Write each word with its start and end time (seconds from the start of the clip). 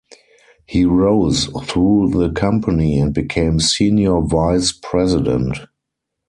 He 0.65 0.83
rose 0.83 1.45
through 1.45 2.09
the 2.13 2.31
company 2.31 2.97
and 2.97 3.13
became 3.13 3.59
senior 3.59 4.19
vice-president. 4.21 5.59